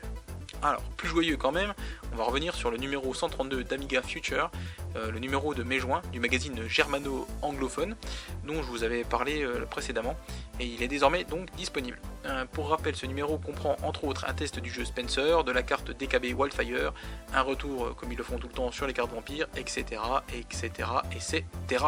[0.62, 1.74] Alors, plus joyeux quand même,
[2.12, 4.48] on va revenir sur le numéro 132 d'Amiga Future,
[4.94, 7.96] euh, le numéro de mai-juin du magazine germano-anglophone,
[8.44, 10.16] dont je vous avais parlé euh, précédemment,
[10.60, 11.98] et il est désormais donc disponible.
[12.26, 15.64] Euh, pour rappel, ce numéro comprend entre autres un test du jeu Spencer, de la
[15.64, 16.92] carte DKB Wildfire,
[17.34, 20.00] un retour comme ils le font tout le temps sur les cartes vampires, etc.
[20.32, 20.88] etc.
[21.10, 21.84] etc.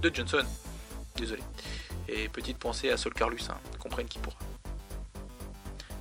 [0.00, 0.44] de Johnson.
[1.16, 1.42] Désolé.
[2.08, 4.38] Et petite pensée à Sol Carlus, hein, comprenne qui pourra.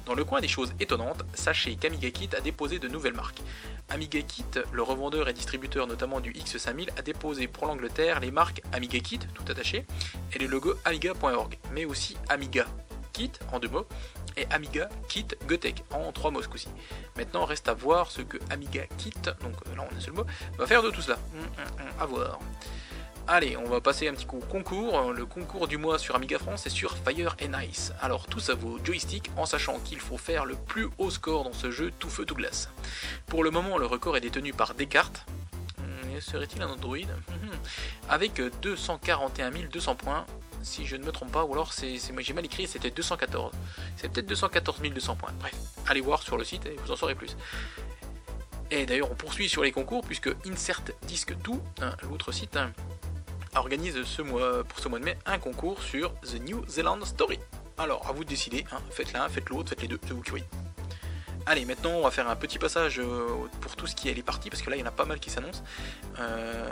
[0.06, 3.42] Dans le coin des choses étonnantes, sachez qu'AmigaKit a déposé de nouvelles marques.
[3.90, 9.20] AmigaKit, le revendeur et distributeur notamment du X5000, a déposé pour l'Angleterre les marques AmigaKit,
[9.34, 9.86] tout attaché,
[10.34, 12.66] et le logo amiga.org, mais aussi Amiga
[13.14, 13.86] Kit en deux mots
[14.36, 16.68] et Amiga Kit Gotek en trois mots ce coup-ci.
[17.16, 20.26] Maintenant, reste à voir ce que Amiga Kit, donc là on a seul mot,
[20.58, 21.18] va faire de tout cela.
[21.34, 22.40] Hum, hum, hum, à voir.
[23.26, 25.14] Allez, on va passer un petit coup au concours.
[25.14, 27.94] Le concours du mois sur Amiga France est sur Fire and Ice.
[28.02, 31.54] Alors tout ça vaut joystick en sachant qu'il faut faire le plus haut score dans
[31.54, 32.70] ce jeu tout feu tout glace.
[33.28, 35.26] Pour le moment, le record est détenu par Descartes.
[35.78, 40.26] Hmm, serait-il un Android hmm, Avec 241 200 points,
[40.62, 43.54] si je ne me trompe pas, ou alors c'est, j'ai mal écrit, c'était 214.
[43.96, 45.32] C'est peut-être 214 200 points.
[45.40, 45.56] Bref,
[45.88, 47.38] allez voir sur le site et vous en saurez plus.
[48.70, 52.74] Et d'ailleurs, on poursuit sur les concours puisque Insert Disque Tout, hein, l'autre site, hein,
[53.56, 57.40] organise ce mois, pour ce mois de mai un concours sur The New Zealand Story.
[57.78, 60.22] Alors, à vous de décider, hein, faites l'un, faites l'autre, faites les deux, c'est vous
[60.22, 60.44] qui.
[61.46, 63.28] Allez, maintenant on va faire un petit passage euh,
[63.60, 65.04] pour tout ce qui est les parties, parce que là il y en a pas
[65.04, 65.62] mal qui s'annoncent.
[66.20, 66.72] Euh,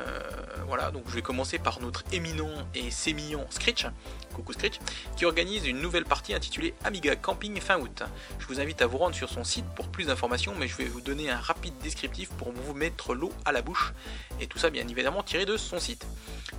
[0.66, 3.86] voilà, donc je vais commencer par notre éminent et sémillant Scritch,
[4.34, 4.80] coucou Scritch,
[5.18, 8.04] qui organise une nouvelle partie intitulée Amiga Camping fin août.
[8.40, 10.86] Je vous invite à vous rendre sur son site pour plus d'informations, mais je vais
[10.86, 13.94] vous donner un rapide descriptif pour vous mettre l'eau à la bouche,
[14.40, 16.06] et tout ça bien évidemment tiré de son site.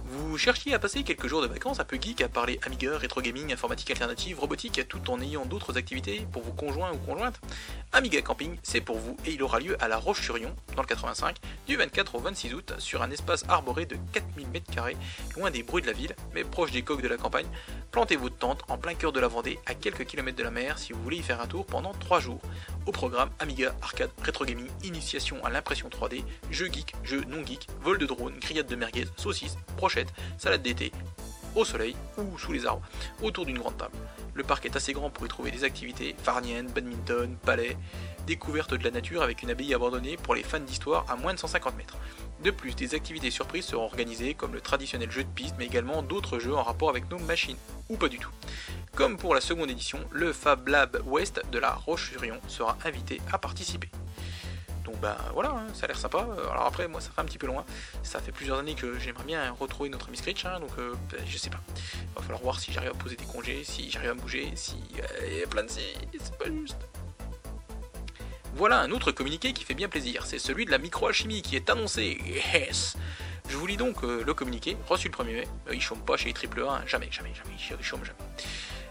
[0.05, 3.23] Vous cherchiez à passer quelques jours de vacances un peu geek, à parler Amiga, rétro
[3.23, 7.41] gaming, informatique alternative, robotique, tout en ayant d'autres activités pour vos conjoints ou conjointes
[8.11, 11.37] Camping, c'est pour vous et il aura lieu à La Roche-sur-Yon, dans le 85,
[11.67, 14.97] du 24 au 26 août, sur un espace arboré de 4000 m2,
[15.37, 17.47] loin des bruits de la ville, mais proche des coques de la campagne.
[17.93, 20.79] Plantez votre tente en plein cœur de la Vendée, à quelques kilomètres de la mer,
[20.79, 22.41] si vous voulez y faire un tour pendant 3 jours.
[22.87, 27.69] Au programme Amiga, arcade, rétro gaming, initiation à l'impression 3D, jeux geek, jeux non geek,
[27.83, 30.93] vol de drone, grillade de merguez, saucisses, brochettes, salade d'été,
[31.55, 32.83] au soleil ou sous les arbres,
[33.23, 33.97] autour d'une grande table.
[34.35, 37.77] Le parc est assez grand pour y trouver des activités farniennes, badminton, palais,
[38.27, 41.39] découverte de la nature avec une abbaye abandonnée pour les fans d'histoire à moins de
[41.39, 41.99] 150 mètres.
[42.43, 46.03] De plus, des activités surprises seront organisées comme le traditionnel jeu de piste, mais également
[46.03, 48.31] d'autres jeux en rapport avec nos machines, ou pas du tout.
[48.97, 53.39] Comme pour la seconde édition, le Fab Lab West de la Roche-sur-Yon sera invité à
[53.39, 53.91] participer.
[54.85, 56.27] Donc bah voilà, hein, ça a l'air sympa.
[56.51, 57.65] Alors après, moi ça fait un petit peu loin.
[58.03, 61.19] Ça fait plusieurs années que j'aimerais bien retrouver notre ami Screech, hein, donc euh, bah,
[61.27, 61.61] je sais pas.
[61.77, 64.77] Il va falloir voir si j'arrive à poser des congés, si j'arrive à bouger, si
[64.99, 65.81] euh, il y a plein de si,
[66.19, 66.77] c'est pas juste.
[68.55, 71.71] Voilà un autre communiqué qui fait bien plaisir, c'est celui de la microalchimie qui est
[71.71, 72.19] annoncé.
[72.53, 72.97] Yes
[73.49, 75.49] Je vous lis donc euh, le communiqué, reçu le 1er mai.
[75.73, 76.83] il chôme pas chez les AAA, hein.
[76.87, 78.19] jamais, jamais, jamais, il chôme jamais.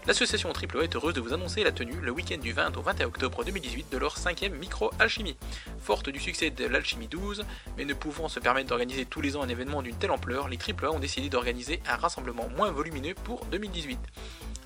[0.04, 3.06] L'association AAA est heureuse de vous annoncer la tenue le week-end du 20 au 21
[3.06, 5.36] octobre 2018 de leur cinquième micro-alchimie.
[5.78, 7.44] Forte du succès de l'Alchimie 12,
[7.76, 10.58] mais ne pouvant se permettre d'organiser tous les ans un événement d'une telle ampleur, les
[10.58, 14.00] AAA ont décidé d'organiser un rassemblement moins volumineux pour 2018.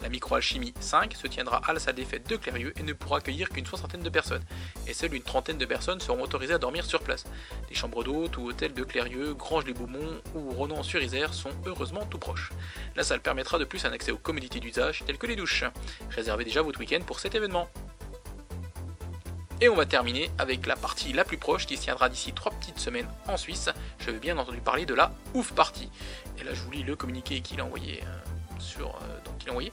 [0.03, 3.49] La microalchimie 5 se tiendra à la des fêtes de Clérieux et ne pourra accueillir
[3.49, 4.43] qu'une soixantaine de personnes,
[4.87, 7.25] et seule une trentaine de personnes seront autorisées à dormir sur place.
[7.69, 12.51] Les chambres d'hôtes ou hôtels de Clérieux, Grange-les-Beaumont ou Ronan-sur-Isère sont heureusement tout proches.
[12.95, 15.65] La salle permettra de plus un accès aux commodités d'usage telles que les douches.
[16.11, 17.69] Réservez déjà votre week-end pour cet événement.
[19.63, 22.53] Et on va terminer avec la partie la plus proche qui se tiendra d'ici 3
[22.53, 23.71] petites semaines en Suisse.
[23.99, 25.89] Je veux bien entendu parler de la Ouf Party.
[26.39, 28.36] Et là je vous lis le communiqué qu'il a envoyé euh,
[28.81, 29.71] euh.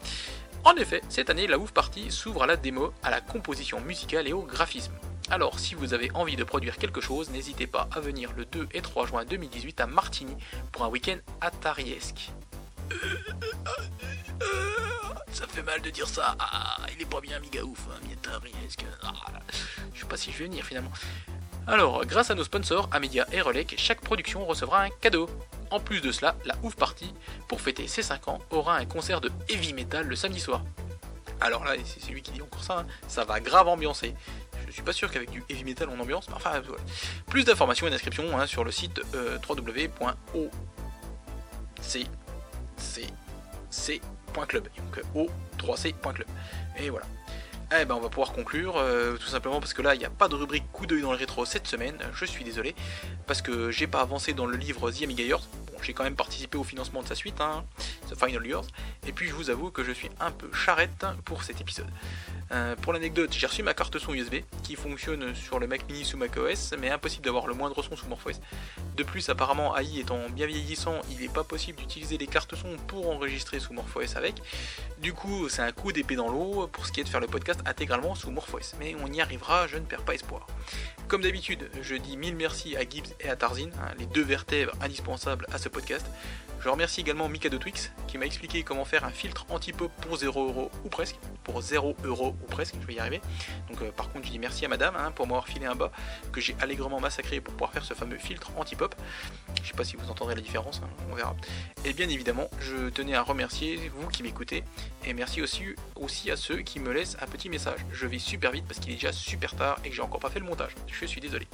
[0.63, 4.27] En effet, cette année, la Ouf Party s'ouvre à la démo, à la composition musicale
[4.27, 4.93] et au graphisme.
[5.29, 8.69] Alors, si vous avez envie de produire quelque chose, n'hésitez pas à venir le 2
[8.73, 10.35] et 3 juin 2018 à Martigny
[10.71, 12.31] pour un week-end atariesque.
[15.31, 16.35] Ça fait mal de dire ça.
[16.39, 18.85] Ah, il est pas bien, méga ouf, hein, atariesque.
[19.01, 19.13] Ah,
[19.93, 20.91] je sais pas si je vais venir finalement.
[21.65, 25.29] Alors, grâce à nos sponsors, Amedia et Relec, chaque production recevra un cadeau.
[25.73, 27.11] En plus de cela, la Ouf Party,
[27.47, 30.61] pour fêter ses 5 ans, aura un concert de heavy metal le samedi soir.
[31.41, 34.13] Alors là, c'est lui qui dit encore ça, hein, ça va grave ambiancer.
[34.67, 36.61] Je suis pas sûr qu'avec du heavy metal on ambiance, mais enfin.
[37.25, 39.39] Plus d'informations et d'inscriptions hein, sur le site euh.
[39.49, 39.67] Donc
[45.57, 46.27] o3c.club.
[46.77, 47.07] Et voilà.
[47.81, 50.11] Eh ben on va pouvoir conclure, euh, tout simplement parce que là il n'y a
[50.11, 52.75] pas de rubrique coup d'œil dans le rétro cette semaine, je suis désolé,
[53.25, 55.23] parce que j'ai pas avancé dans le livre The Amiga
[55.83, 57.63] j'ai quand même participé au financement de sa suite, hein,
[58.09, 58.65] The Final Years,
[59.07, 61.89] et puis je vous avoue que je suis un peu charrette pour cet épisode.
[62.51, 66.05] Euh, pour l'anecdote, j'ai reçu ma carte son USB qui fonctionne sur le Mac mini
[66.05, 68.39] sous macOS, mais impossible d'avoir le moindre son sous MorphOS.
[68.95, 72.77] De plus, apparemment, AI étant bien vieillissant, il n'est pas possible d'utiliser les cartes son
[72.87, 74.35] pour enregistrer sous MorphOS avec.
[75.01, 77.27] Du coup, c'est un coup d'épée dans l'eau pour ce qui est de faire le
[77.27, 80.45] podcast intégralement sous MorphOS, mais on y arrivera, je ne perds pas espoir.
[81.07, 84.73] Comme d'habitude, je dis mille merci à Gibbs et à Tarzin, hein, les deux vertèbres
[84.81, 86.05] indispensables à ce podcast.
[86.63, 90.69] Je remercie également Mikado Twix qui m'a expliqué comment faire un filtre anti-pop pour 0€
[90.85, 93.19] ou presque, pour 0€ ou presque, je vais y arriver.
[93.69, 95.91] Donc euh, par contre je dis merci à madame hein, pour m'avoir filé un bas
[96.31, 98.95] que j'ai allègrement massacré pour pouvoir faire ce fameux filtre anti-pop.
[99.61, 101.35] Je sais pas si vous entendrez la différence, hein, on verra.
[101.83, 104.63] Et bien évidemment, je tenais à remercier vous qui m'écoutez
[105.05, 105.63] et merci aussi,
[105.97, 107.81] aussi à ceux qui me laissent un petit message.
[107.91, 110.29] Je vais super vite parce qu'il est déjà super tard et que j'ai encore pas
[110.29, 110.75] fait le montage.
[110.87, 111.45] Je suis désolé.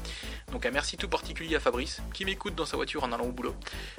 [0.52, 3.32] Donc un merci tout particulier à Fabrice qui m'écoute dans sa voiture en allant au
[3.32, 3.56] boulot.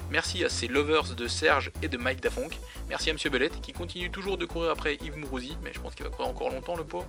[0.09, 2.57] Merci à ses lovers de Serge et de Mike Dafonk.
[2.87, 5.95] Merci à Monsieur Belette qui continue toujours de courir après Yves Mourouzi, mais je pense
[5.95, 7.07] qu'il va courir encore longtemps le pauvre.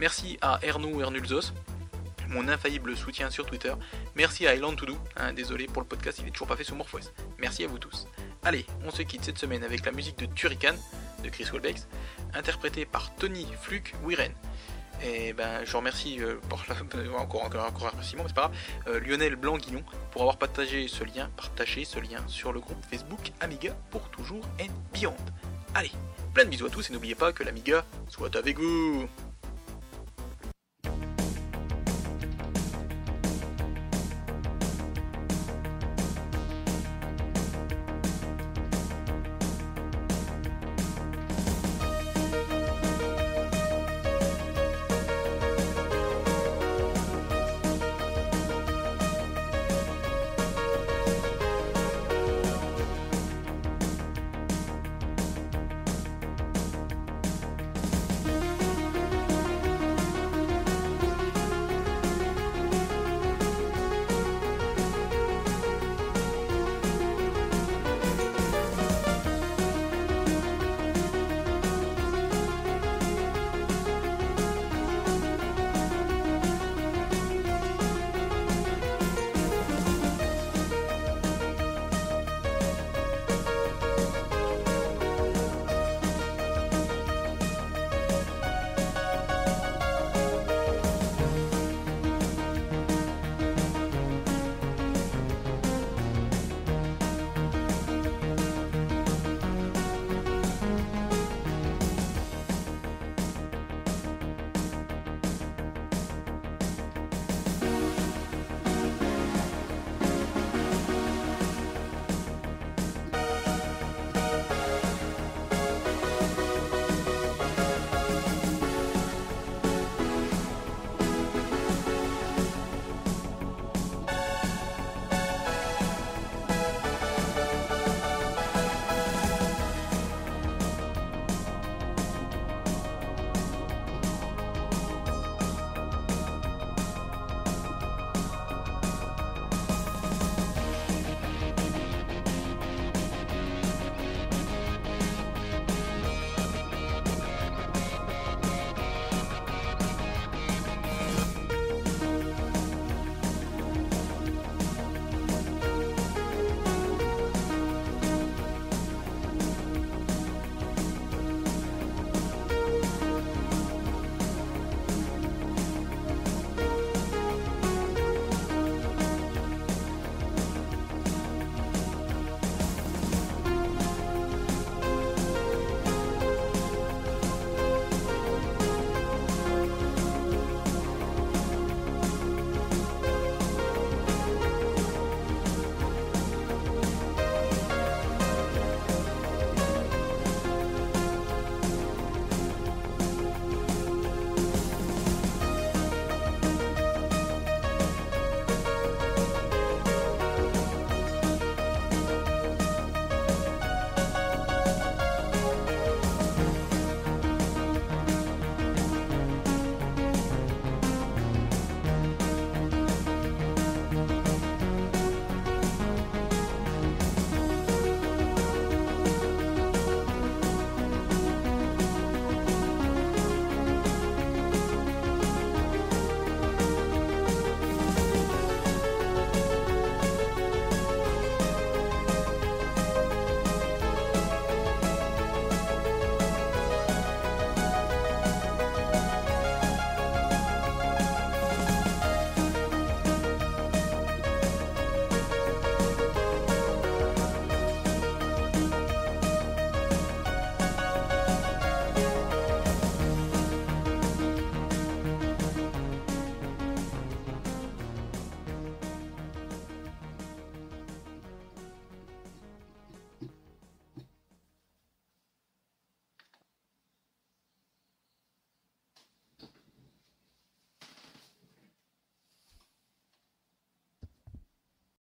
[0.00, 1.52] Merci à Erno Ernulzos,
[2.28, 3.74] mon infaillible soutien sur Twitter.
[4.14, 6.64] Merci à Island To Do, hein, désolé pour le podcast, il est toujours pas fait
[6.64, 7.12] sous MorphOS.
[7.38, 8.06] Merci à vous tous.
[8.42, 10.74] Allez, on se quitte cette semaine avec la musique de Turrican
[11.22, 11.86] de Chris Welbex,
[12.32, 14.32] interprétée par Tony Fluke Wiren.
[15.02, 16.76] Et ben, je remercie euh, pour la,
[17.20, 18.56] encore, encore, encore un remerciement, c'est pas grave,
[18.88, 23.32] euh, Lionel Blanc-Guillon pour avoir partagé ce lien, partagé ce lien sur le groupe Facebook
[23.40, 25.16] Amiga pour toujours and beyond.
[25.74, 25.92] Allez,
[26.32, 29.08] plein de bisous à tous et n'oubliez pas que l'Amiga soit avec vous